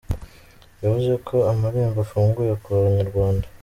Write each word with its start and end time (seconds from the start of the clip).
Yavuze 0.83 1.13
ko 1.27 1.35
amarembo 1.51 1.99
afunguye 2.05 2.53
ku 2.63 2.67
banyarwanda. 2.85 3.45